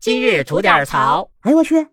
[0.00, 1.30] 今日吐点槽。
[1.40, 1.86] 哎呦我去！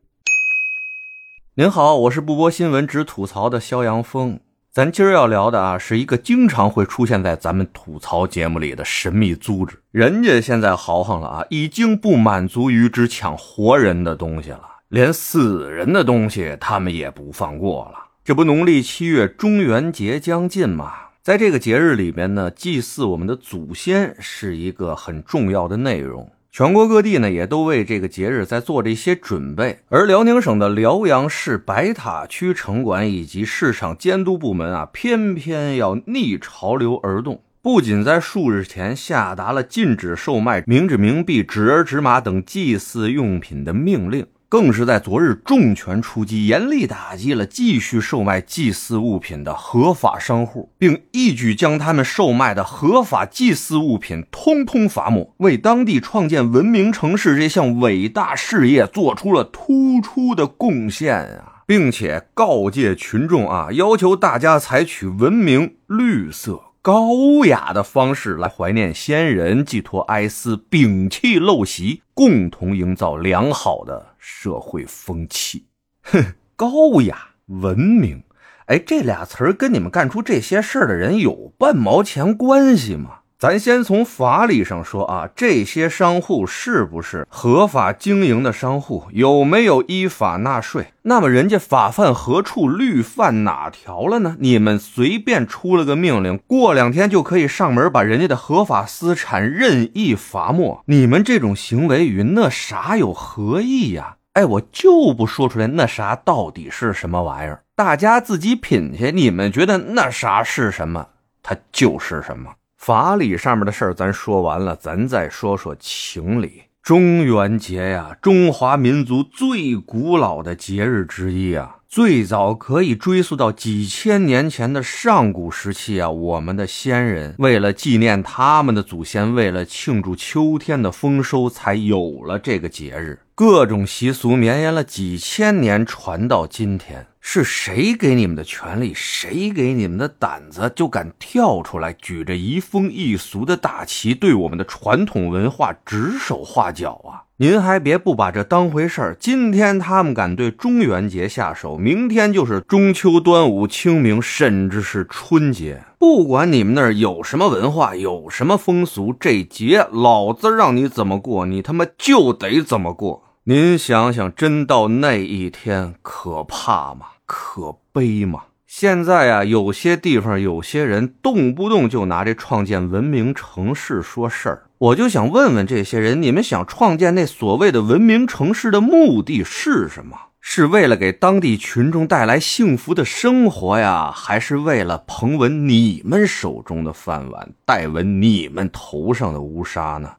[1.55, 4.39] 您好，我是不播新闻只吐槽的肖阳峰。
[4.71, 9.81] 咱今儿要聊的啊，是一个经常会出现在咱们吐槽节目里的神秘组织。
[9.91, 18.05] 人家现在豪横了啊，已经不满足于只抢活人的东西了，连死人的东西他们也不放过了。
[18.23, 26.31] 这不，农历七月中元节将近嘛，在这个节日里边呢，祭祀我们的祖先是一个很重要的内容。
[26.51, 29.79] 全国各地呢，也都为这个节日在做着一些准备。
[29.89, 44.25] 而辽宁省的辽阳市白塔区城管以及市场监督部门啊，偏偏要逆潮流而动，不仅在数日前下达了禁止售卖冥纸、冥币、纸儿、纸马等祭祀用品的命令。
[44.49, 61.63] 更是在昨日重拳出击，严厉打击了继续售卖祭祀物品的合法商户，并一举将他们售卖的合法祭祀物品通通罚没，为当地创建文明城市这项伟大事业做出了突出的贡献啊！
[61.67, 66.61] 并且告诫群众啊，要求大家采取文明、绿色。
[66.81, 75.67] 高雅的方式来怀念先人，寄托哀思，摒弃陋习，共同营造良好的社会风气。
[76.03, 78.23] 哼，高雅、文明，
[78.65, 83.19] 哎，这俩词儿跟你们干出这些事儿的人有半毛钱关系吗？
[83.39, 89.03] 咱先从法理上说啊，这些商户是不是合法经营的商户？
[89.11, 90.87] 有没有依法纳税？
[91.03, 92.67] 那么人家法犯何处？
[92.67, 94.37] 律犯哪条了呢？
[94.39, 100.81] 你们随便出了个命令，过两天就可以上门把人家的合法私产任意罚没。
[100.87, 104.16] 你们这种行为与那啥有何异呀？
[104.37, 109.11] 哎，我就不说出来那啥到底是什么玩意儿，大家自己品去。
[109.11, 111.07] 你们觉得那啥是什么，
[111.41, 112.53] 它就是什么。
[112.77, 116.61] 法理上面的事儿咱说完了，咱再说说情理。
[116.87, 126.09] 中元节呀，中华民族最古老的节日之一啊，最早可以追溯到几千年前的上古时期啊。
[126.09, 133.19] 我们的先人为了纪念他们的祖先，为了庆祝秋天的丰收，才有了这个节日。
[133.35, 137.05] 各种习俗绵延了几千年，传到今天。
[137.29, 138.93] 是谁给你们的权利？
[138.95, 147.27] 谁给你们的胆子，就敢跳出来，举着移风易俗的大旗，对我们的传统文化指手画脚啊？
[147.35, 149.17] 您还别不把这当回事儿。
[149.19, 155.83] 今天他们敢对中元节下手，明天就是中秋、端午、清明，甚至是春节。
[155.99, 163.25] 不管你们那儿有什么文化，有什么风俗，这节老子让你怎么过，你他妈就得怎么过。
[163.43, 167.07] 您想想，真到那一天，可怕吗？
[167.27, 168.45] 可悲吗？
[168.65, 174.63] 现在呀，有些地方有些人动不动就拿这创建文明城市说事儿。
[174.77, 180.17] 我就想问问这些人，你们想创建那所谓的文明城市的目的是什么？
[180.39, 190.09] 是为了给当地群众带来幸福的生活呀，还是为了捧稳你们手中的饭碗，戴稳你们头上的乌纱呢？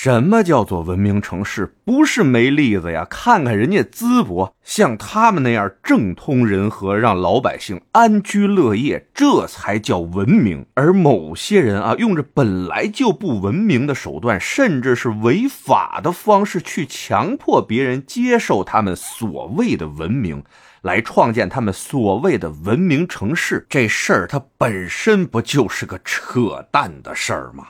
[0.00, 1.74] 什么叫做文明城市？
[1.84, 3.04] 不是没例子呀！
[3.10, 10.64] 看看人家淄博，像他们那样政通人和，让老百姓安居乐业，这才叫文明。
[10.74, 20.44] 而某些人啊，用着本来就不文明的手段，甚至是违法的方式，去强迫别人接受他们所谓的文明，
[20.82, 23.66] 来创建他们所谓的文明城市。
[23.68, 27.66] 这事儿它本身不就是个扯淡的事儿吗？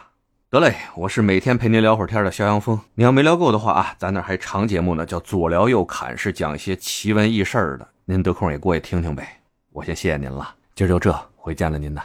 [0.51, 2.81] 得嘞，我是每天陪您聊会儿天的肖阳峰。
[2.95, 7.87] 你要没聊够的话啊，咱那还长节目呢，叫左聊右侃，是讲一些奇闻异事的。
[8.07, 9.43] 您得空也过去听听呗。
[9.73, 12.03] 我先谢谢您了，今儿就这，回见了您的。